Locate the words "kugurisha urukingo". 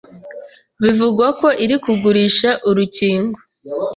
1.83-3.37